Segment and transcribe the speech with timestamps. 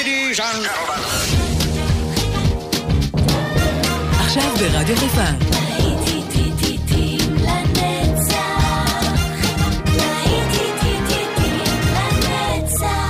[0.00, 1.02] Ladies and gentlemen.
[4.20, 5.24] עכשיו ברדיו חיפה.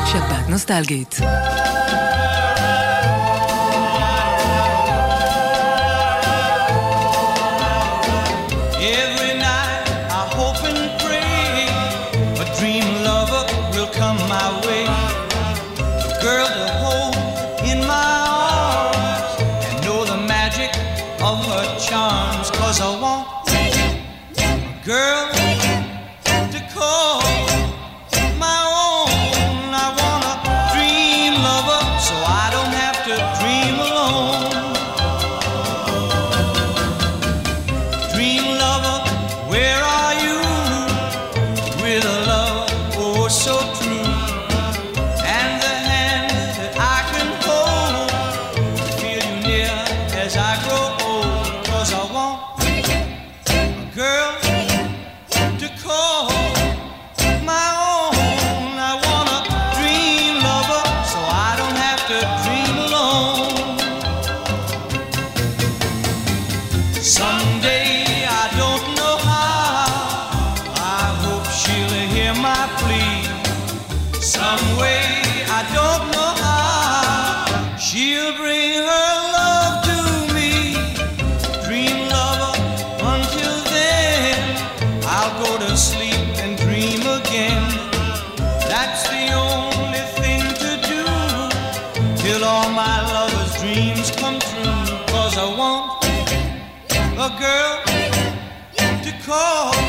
[0.06, 1.16] שפעת נוסטלגית.
[97.21, 97.83] a girl
[99.03, 99.80] to call.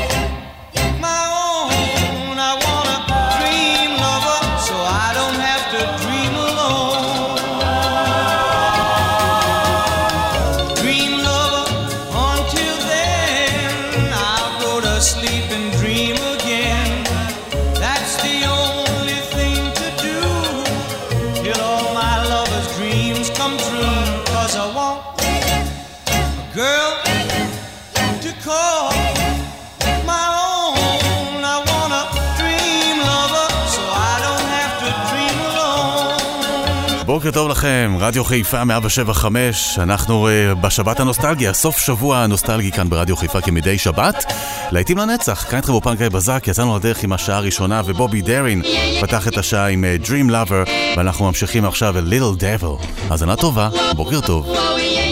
[37.22, 43.16] בוקר טוב לכם, רדיו חיפה 175, אנחנו uh, בשבת הנוסטלגיה, סוף שבוע הנוסטלגי כאן ברדיו
[43.16, 44.32] חיפה כמדי שבת.
[44.72, 48.62] להיטים לנצח, כאן איתכם אופן גיא בזק, יצאנו לדרך עם השעה הראשונה ובובי דרין
[49.00, 52.86] פתח את השעה עם uh, Dream Lover ואנחנו ממשיכים עכשיו ל-Little Devil.
[53.10, 54.46] האזנה טובה, בוקר טוב.
[54.46, 55.11] Whoa, whoa, yeah, yeah.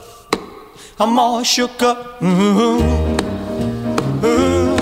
[1.01, 2.21] I'm all shook up.
[2.21, 2.77] Ooh,
[4.23, 4.75] ooh,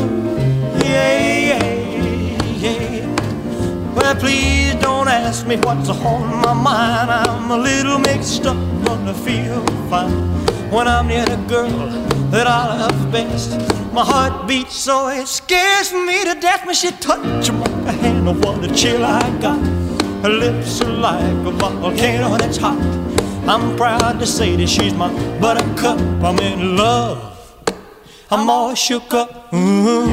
[0.84, 1.16] yeah,
[1.48, 3.94] yeah, yeah.
[3.96, 7.10] Well, please don't ask me what's on my mind.
[7.10, 10.12] I'm a little mixed up, but I feel fine
[10.70, 11.88] when I'm near the girl
[12.32, 13.52] that I love best.
[13.94, 18.28] My heart beats so it scares me to death when she touches my hand.
[18.44, 19.66] What a chill I got.
[20.24, 23.09] Her lips are like a volcano that's hot.
[23.50, 25.10] I'm proud to say that she's my
[25.40, 26.00] buttercup.
[26.24, 27.18] I'm in love.
[28.30, 29.52] I'm all shook up.
[29.52, 30.06] Ooh,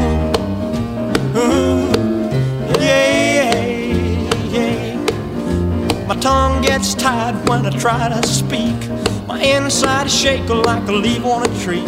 [1.37, 1.87] ooh,
[2.81, 3.53] yeah,
[4.49, 6.07] yeah.
[6.07, 8.75] My tongue gets tied when I try to speak.
[9.27, 11.85] My inside shake like a leaf on a tree.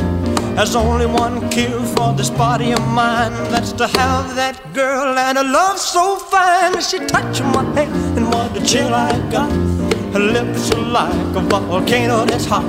[0.55, 3.33] There's only one cure for this body of mine.
[3.51, 6.79] That's to have that girl and a love so fine.
[6.83, 9.78] She touched my hand and what a chill I got.
[10.14, 12.66] Her lips are like a volcano that's hot.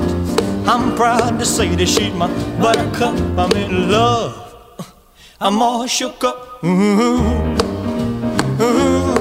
[0.67, 2.29] I'm proud to say that she's my
[2.61, 3.17] buttercup.
[3.39, 4.35] I'm in love.
[5.41, 6.65] I'm all shook up.
[6.65, 6.71] Ooh,
[8.61, 9.15] ooh,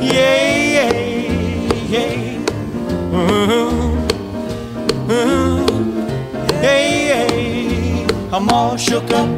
[0.00, 0.44] yeah,
[0.76, 0.92] yeah,
[1.94, 3.16] yeah.
[3.16, 3.96] Ooh,
[5.10, 5.66] ooh,
[6.62, 8.34] yeah, yeah.
[8.34, 9.28] I'm all shook up.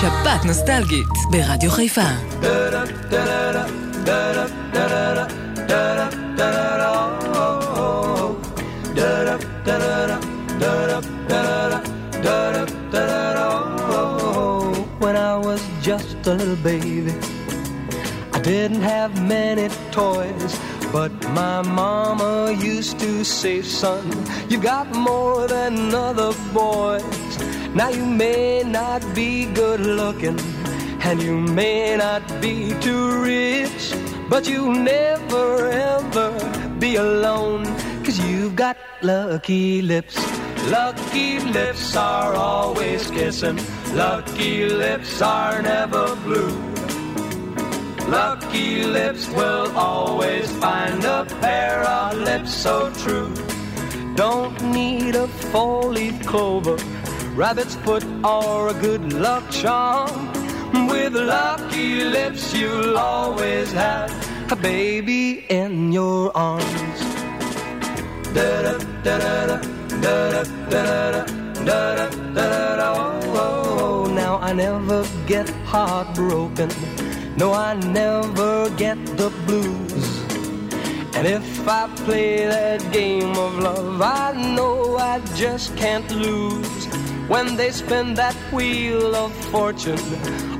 [0.00, 2.02] שבת נוסטלגית ברדיו חיפה.
[14.99, 17.13] When I was just a little baby,
[18.33, 20.59] I didn't have many toys.
[20.91, 24.05] But my mama used to say, son,
[24.47, 27.03] you've got more than other boys.
[27.73, 30.37] Now you may not be good looking,
[31.05, 33.93] and you may not be too rich,
[34.29, 36.29] but you'll never ever
[36.79, 37.65] be alone,
[38.03, 40.15] cause you've got lucky lips.
[40.69, 43.59] Lucky lips are always kissing,
[43.93, 46.55] lucky lips are never blue.
[48.07, 53.33] Lucky lips will always find a pair of lips so true.
[54.15, 56.77] Don't need a four-leaf clover,
[57.35, 60.42] rabbit's foot, or a good luck charm.
[60.73, 64.11] With lucky lips, you'll always have
[64.51, 66.99] a baby in your arms.
[68.33, 69.57] Da-da, da-da,
[70.01, 71.25] da-da, da-da,
[71.63, 74.13] da-da, da-da, oh, oh, oh.
[74.13, 76.69] Now I never get heartbroken.
[77.37, 80.23] No, I never get the blues.
[81.15, 86.87] And if I play that game of love, I know I just can't lose.
[87.27, 89.99] When they spin that wheel of fortune,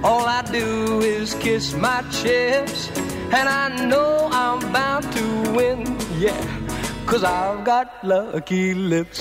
[0.04, 2.90] all I do is kiss my chips.
[3.32, 6.42] And I know I'm bound to win, yeah.
[7.06, 9.20] Cause I've got lucky lips.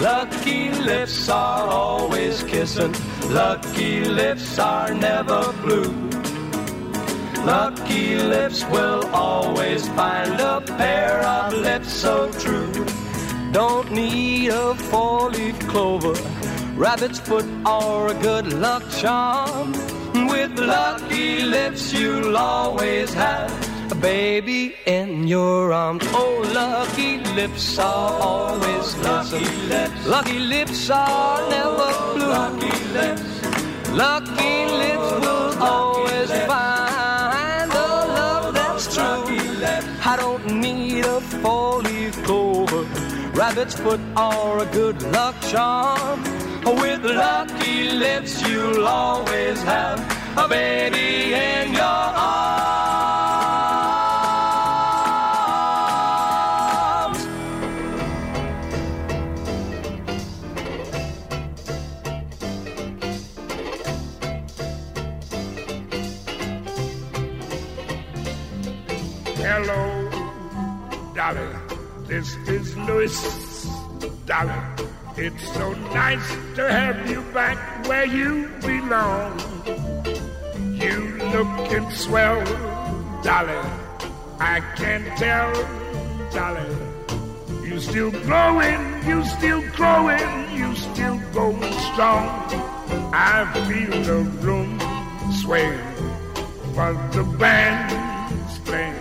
[0.00, 2.94] Lucky lips are always kissing.
[3.30, 5.92] Lucky lips are never blue.
[7.44, 12.72] Lucky lips will always find a pair of lips so true.
[13.52, 16.14] Don't need a four-leaf clover,
[16.82, 19.70] rabbit's foot, or a good luck charm.
[20.30, 23.52] With lucky lips, you'll always have
[23.92, 26.02] a baby in your arms.
[26.08, 30.06] Oh, lucky lips are always lucky lips.
[30.06, 32.32] Lucky lips are never blue.
[32.38, 33.30] Lucky lips.
[33.90, 39.22] Lucky lips will always find a love that's true.
[40.04, 42.82] I don't need a four-leaf clover,
[43.34, 46.41] rabbit's foot, or a good luck charm.
[46.64, 49.98] With lucky lips, you'll always have
[50.38, 52.38] a baby in your arms.
[69.36, 70.10] Hello,
[71.14, 71.56] darling.
[72.06, 73.16] This is Louis,
[74.26, 74.62] darling.
[75.14, 76.26] It's so nice
[76.56, 79.38] to have you back where you belong.
[80.56, 82.42] You looking swell,
[83.22, 83.70] darling.
[84.40, 85.52] I can tell,
[86.32, 86.78] darling.
[87.62, 92.28] You still growing, you still growing, you still going strong.
[93.12, 94.80] I feel the room
[95.42, 95.78] swaying,
[96.74, 98.94] but the band's playing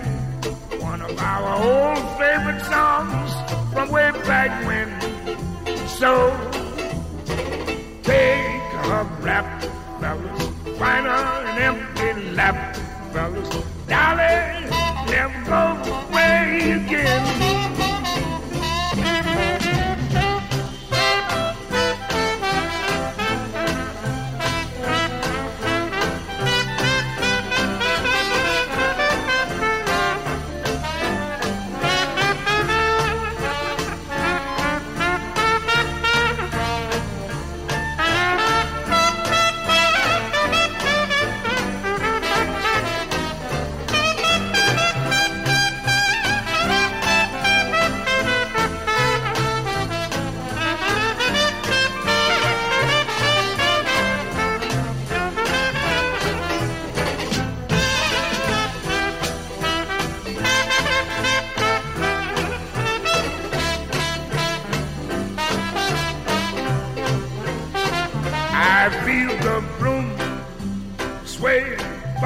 [0.82, 3.32] one of our old favorite songs
[3.72, 4.71] from way back when.
[6.02, 6.36] So.
[8.02, 9.62] Take a rap,
[10.00, 10.42] fellas,
[10.80, 12.71] find an empty lap,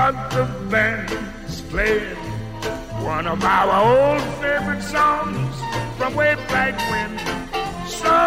[0.06, 2.16] but the band's playing
[3.04, 5.56] one of our old favorite songs
[5.98, 7.12] from way back when.
[7.88, 8.18] So,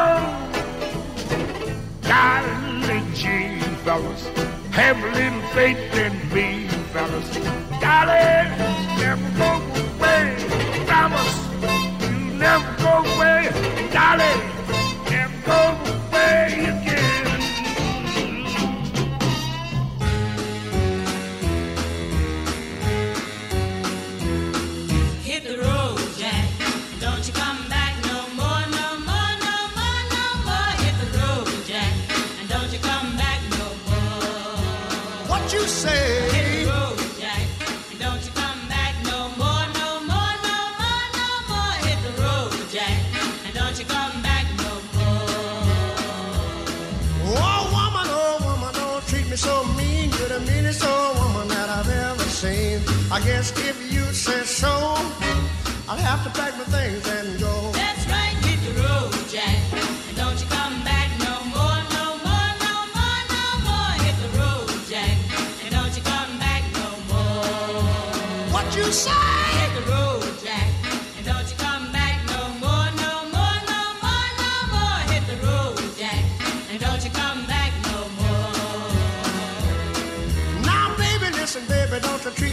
[2.02, 4.26] darling G, fellas,
[4.72, 7.28] have a little faith in me, fellas.
[7.80, 8.50] Darling,
[8.98, 9.57] never
[53.38, 54.68] guess if you say so,
[55.88, 57.06] I'll have to pack my things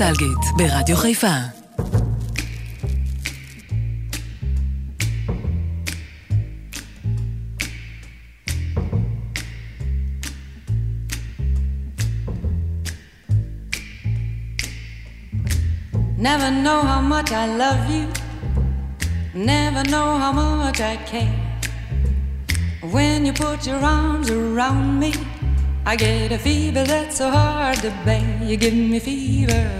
[0.00, 1.36] נוסטלגית ברדיו חיפה.
[16.18, 18.06] Never know how much I love you.
[19.34, 21.38] Never know how much I care.
[22.94, 25.12] When you put your arms around me,
[25.88, 28.40] I get a fever that's so hard to bear.
[28.42, 29.79] You give me fever.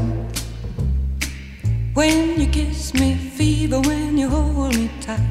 [2.01, 5.21] When you kiss me, fever when you hold me tight.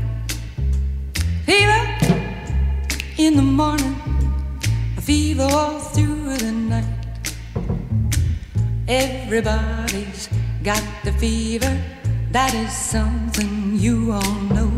[1.44, 1.80] Fever
[3.18, 3.96] in the morning,
[5.00, 7.34] fever all through the night.
[8.86, 10.28] Everybody's
[10.62, 11.76] got the fever.
[12.30, 14.70] That is something you all know.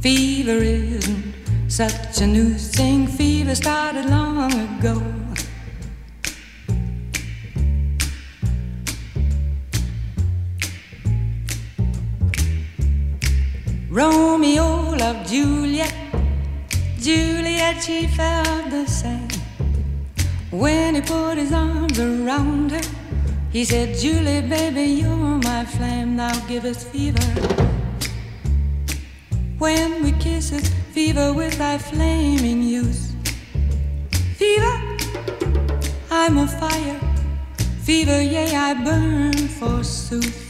[0.00, 1.34] Fever isn't
[1.68, 3.06] such a new thing.
[3.06, 5.19] Fever started long ago.
[13.90, 15.92] Romeo loved Juliet.
[17.00, 19.28] Juliet, she felt the same.
[20.52, 22.80] When he put his arms around her,
[23.50, 26.14] he said, Julie, baby, you're my flame.
[26.14, 27.18] Now give us fever.
[29.58, 33.12] When we kiss it, fever with thy flaming youth.
[34.36, 34.96] Fever,
[36.12, 37.00] I'm a fire.
[37.82, 40.49] Fever, yea, I burn forsooth.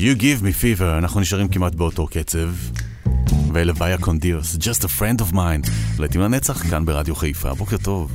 [0.00, 2.48] You Give Me Fever, אנחנו נשארים כמעט באותו קצב.
[3.52, 7.54] ואלה ויה קונדיוס, Just a Friend of Mine, להיטים לנצח כאן ברדיו חיפה.
[7.54, 8.12] בוקר טוב.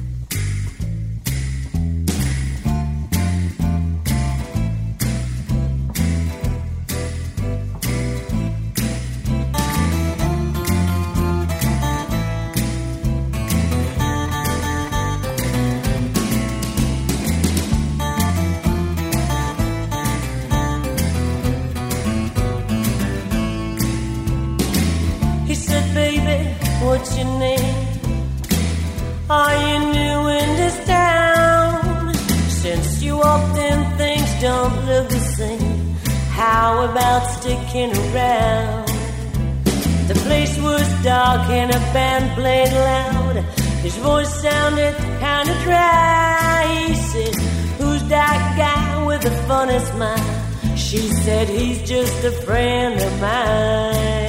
[40.08, 43.38] The place was dark and a band played loud.
[43.82, 46.86] His voice sounded kinda dry.
[46.88, 47.36] He said,
[47.80, 50.78] Who's that guy with the funny smile?
[50.78, 54.25] She said, He's just a friend of mine.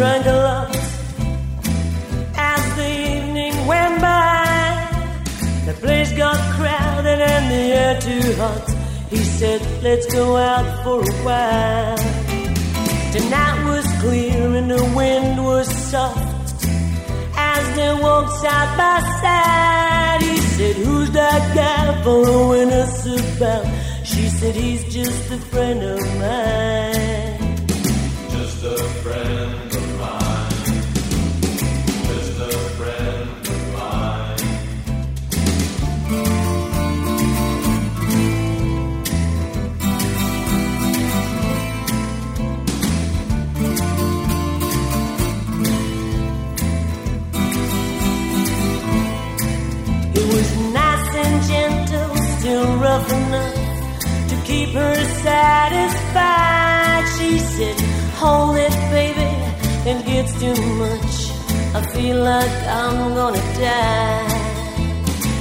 [0.00, 0.76] Drank a lot.
[2.34, 4.88] As the evening went by,
[5.66, 8.66] the place got crowded and the air too hot.
[9.10, 11.98] He said, Let's go out for a while.
[13.14, 16.64] Tonight was clear and the wind was soft.
[17.36, 23.66] As they walked side by side, he said, Who's that guy following us about?
[24.06, 27.09] She said, He's just a friend of mine.
[54.60, 54.94] Keep her
[55.24, 57.04] satisfied.
[57.16, 57.76] She said,
[58.20, 59.30] Hold it, baby,
[59.90, 61.14] it gets too much.
[61.78, 64.28] I feel like I'm gonna die.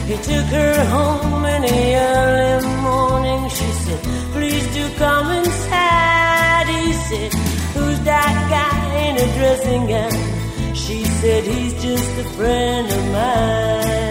[0.10, 3.50] He took her home in the early morning.
[3.50, 4.00] She said,
[4.36, 6.68] Please do come inside.
[6.80, 7.34] He said,
[7.76, 10.76] Who's that guy in a dressing gown?
[10.76, 14.09] She said, He's just a friend of mine.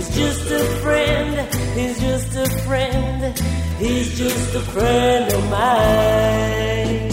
[0.00, 3.38] He's just a friend, he's just a friend,
[3.78, 7.09] he's just a friend of mine.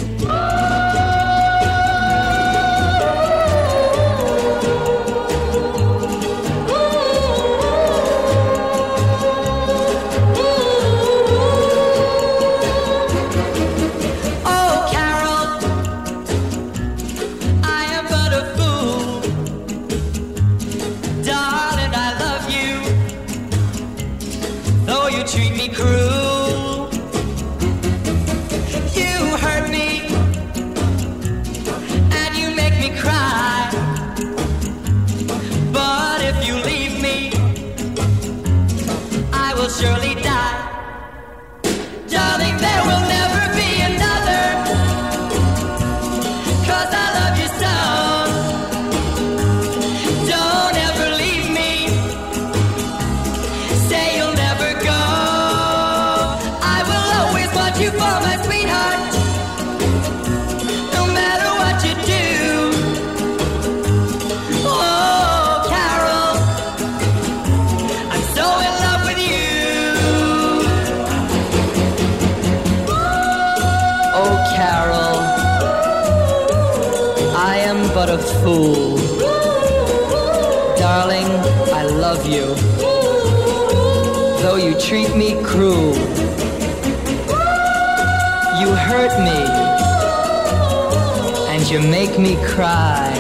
[92.18, 93.14] make me cry.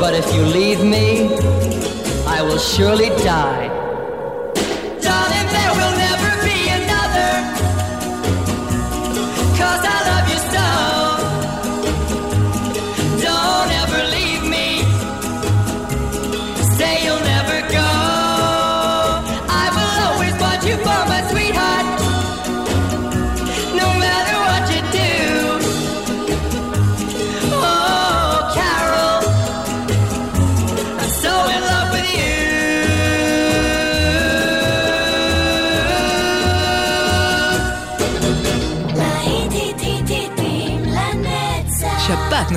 [0.00, 1.34] But if you leave me,
[2.26, 3.75] I will surely die.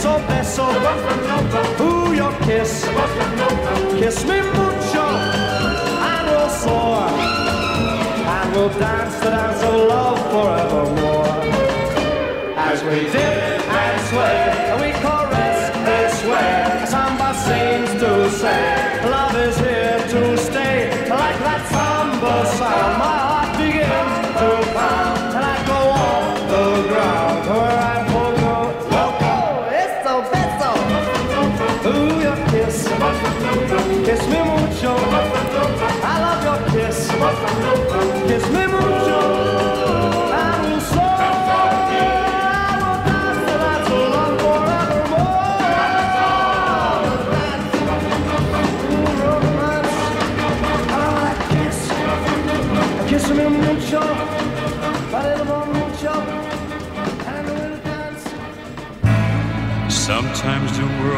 [0.00, 0.66] beso, beso,
[1.82, 2.88] ooh, your kiss,
[3.98, 5.04] kiss me mucho,
[6.08, 11.26] and we'll soar, and we'll dance the dance of love forevermore,
[12.56, 13.29] as we did.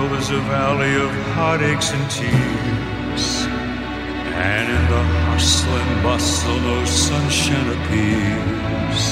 [0.03, 3.47] world is a valley of heartaches and tears.
[4.35, 9.03] And in the hustle and bustle, no sunshine appears.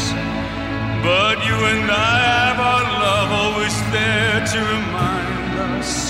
[1.02, 6.09] But you and I have our love always there to remind us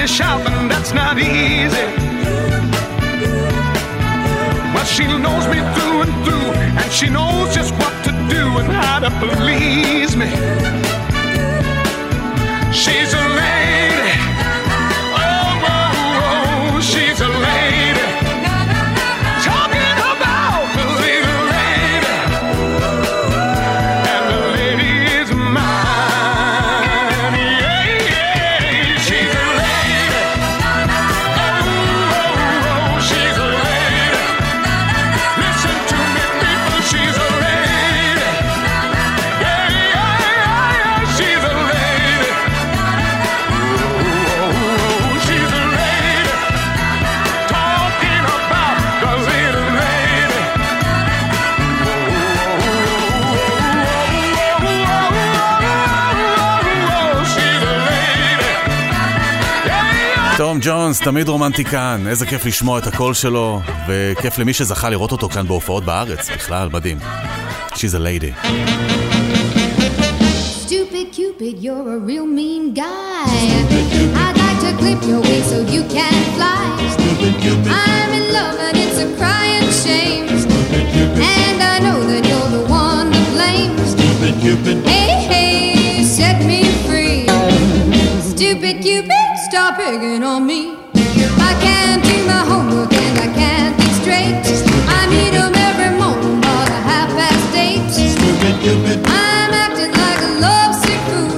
[0.00, 1.86] Dish out, and that's not easy.
[4.74, 8.68] But she knows me through and through, and she knows just what to do and
[8.72, 10.30] how to please me.
[12.72, 13.89] She's a lady.
[60.62, 65.46] ג'ונס, תמיד רומנטיקן, איזה כיף לשמוע את הקול שלו, וכיף למי שזכה לראות אותו כאן
[65.46, 66.98] בהופעות בארץ, בכלל מדהים.
[67.72, 68.32] She's a lady.
[70.62, 73.26] Stupid Cupid, you're a real mean guy.
[74.22, 76.62] I'd like to clip your wings so you can fly.
[77.86, 80.26] I'm in love and it's a crying shame.
[81.36, 83.72] And I know that you're the one to blame.
[84.94, 87.20] Hey, hey, set me free.
[88.32, 90.76] Stupid Cupid, stop picking on me.
[90.94, 94.36] I can't do my homework and I can't think straight.
[94.86, 97.82] I meet 'em every morning about a half past eight.
[99.06, 101.32] I'm acting like a lovesick fool.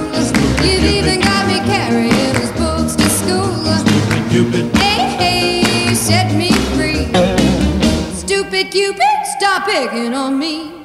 [0.63, 3.49] You've even got me carrying his books to school.
[4.83, 7.07] Hey, hey, set me free.
[8.23, 10.82] Stupid Cupid, stop picking on me.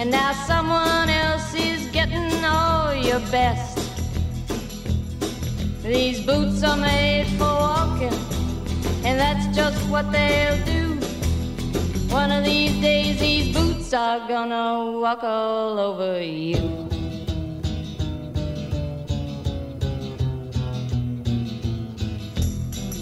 [0.00, 3.76] And now someone else is getting all your best.
[5.82, 8.18] These boots are made for walking,
[9.04, 10.94] and that's just what they'll do.
[12.08, 16.88] One of these days, these boots are gonna walk all over you.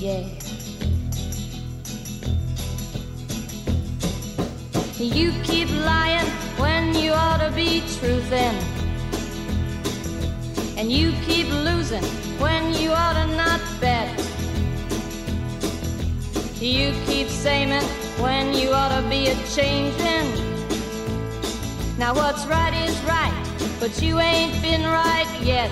[0.01, 0.27] Yeah.
[4.99, 8.59] You keep lying when you ought to be truthin'.
[10.77, 12.05] And you keep losing
[12.39, 14.09] when you ought to not bet.
[16.61, 17.71] You keep saying
[18.19, 20.29] when you ought to be a changin'.
[21.99, 23.37] Now what's right is right,
[23.81, 25.71] but you ain't been right yet.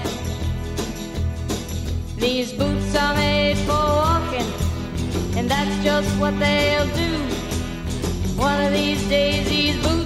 [2.17, 4.49] These boots are made for walking,
[5.37, 7.13] and that's just what they'll do.
[8.37, 10.06] One of these days, these boots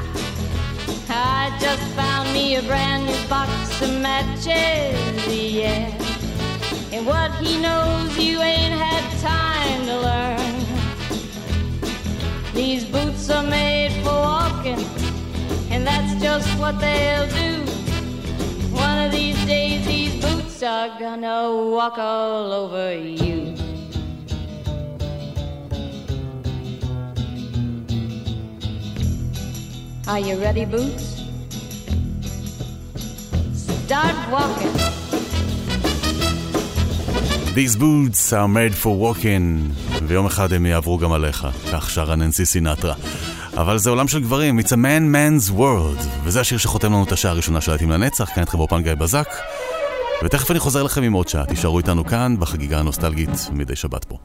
[1.23, 5.85] I just found me a brand new box of matches, yeah.
[6.91, 10.55] And what he knows you ain't had time to learn.
[12.55, 14.83] These boots are made for walking,
[15.69, 17.61] and that's just what they'll do.
[18.73, 23.55] One of these days, these boots are gonna walk all over you.
[30.07, 31.10] Are you ready, Boots?
[34.31, 34.75] Walking.
[37.55, 39.73] These boots are made for walking,
[40.07, 42.93] ויום אחד הם יעברו גם עליך, כך שרה ננסי סינטרה.
[43.57, 47.11] אבל זה עולם של גברים, It's a man man's world, וזה השיר שחותם לנו את
[47.11, 49.27] השעה הראשונה של להיטים לנצח, כאן איתכם באופן גיא בזק.
[50.23, 54.17] ותכף אני חוזר לכם עם עוד שעה, תישארו איתנו כאן בחגיגה הנוסטלגית מדי שבת פה.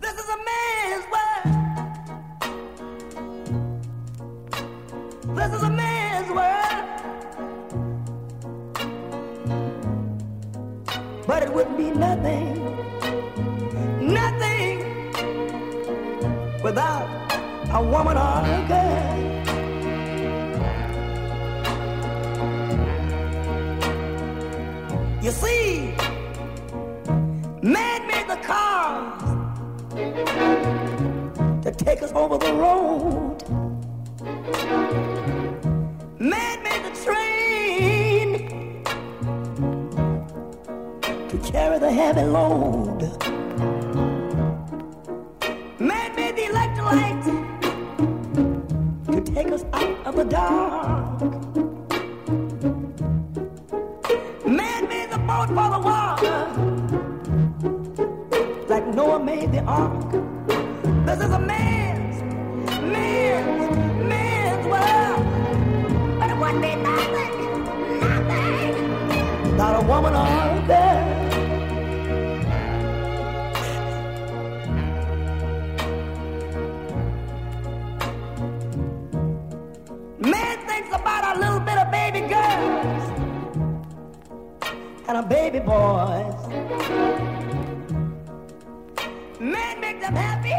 [58.77, 60.11] Like Noah made the ark.
[61.07, 62.21] This is a man's,
[62.83, 63.77] man's,
[64.13, 65.25] man's world.
[66.19, 67.35] But it wouldn't be nothing,
[68.01, 69.57] nothing.
[69.57, 70.25] Not a woman a
[70.71, 71.05] girl.
[80.33, 83.05] Man thinks about a little bit of baby girls
[85.09, 87.16] and a baby boys.
[89.87, 90.59] Make them happy,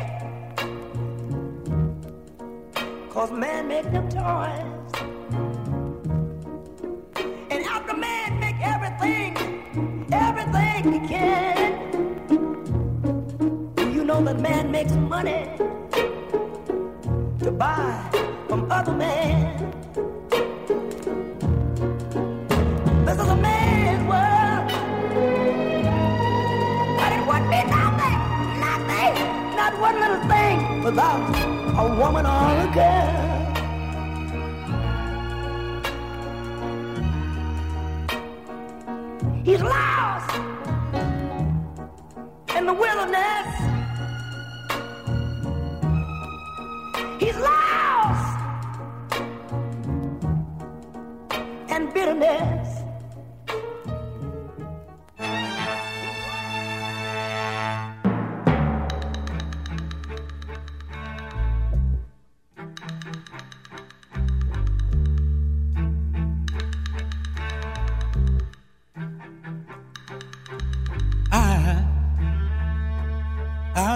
[3.09, 4.93] cause man make them toys.
[7.51, 9.35] And after man make everything,
[10.13, 11.91] everything he can,
[13.75, 15.66] Do you know that man makes money
[30.97, 33.26] without a woman or a girl.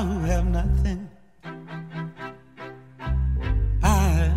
[0.02, 1.10] I who have nothing.
[3.84, 4.34] I,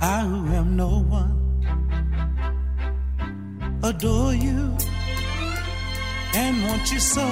[0.00, 1.36] I who have no one,
[3.84, 4.76] adore you
[6.34, 7.22] and want you so.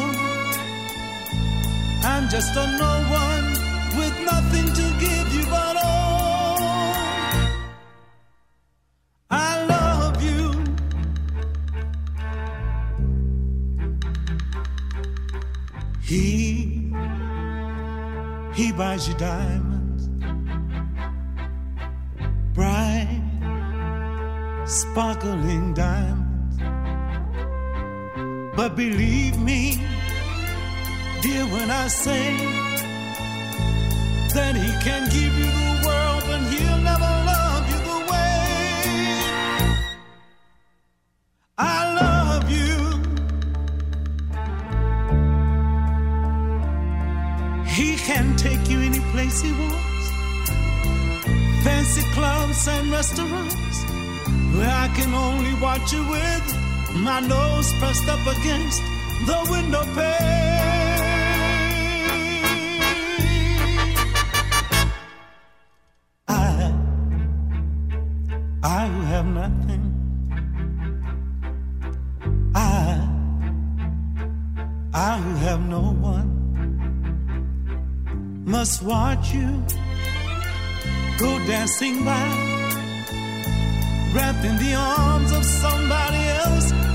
[2.05, 2.94] I'm just a no
[28.65, 29.77] But believe me,
[31.21, 32.35] dear, when I say
[34.33, 38.41] that he can give you the world, but he'll never love you the way
[41.59, 42.77] I love you.
[47.67, 50.07] He can take you any place he wants.
[51.65, 53.85] Fancy clubs and restaurants
[54.57, 56.64] where I can only watch you with
[56.95, 58.81] my nose pressed up against
[59.27, 60.45] the window pane.
[66.29, 66.73] I,
[68.63, 69.83] I who have nothing.
[72.55, 73.09] I,
[74.95, 76.31] I who have no one
[78.45, 79.65] must watch you
[81.19, 82.27] go dancing by,
[84.15, 86.24] wrapped in the arms of somebody
[86.55, 86.94] else.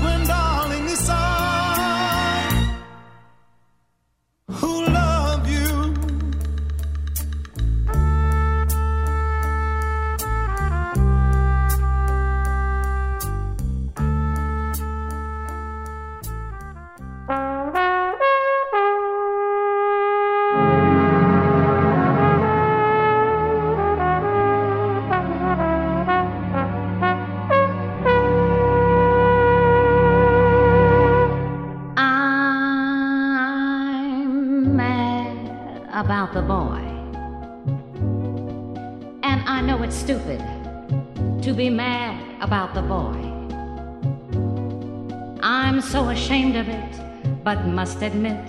[47.50, 48.40] But must admit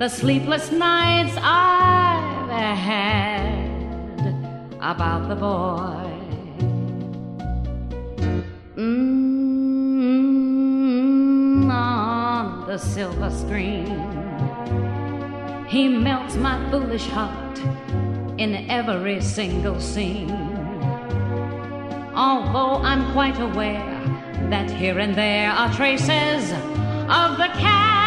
[0.00, 4.18] the sleepless nights I've had
[4.80, 6.10] about the boy.
[8.76, 9.30] Mm,
[11.70, 13.86] on the silver screen.
[15.68, 17.58] He melts my foolish heart
[18.38, 20.32] in every single scene.
[22.12, 23.94] Although I'm quite aware
[24.50, 26.50] that here and there are traces
[27.20, 27.97] of the cad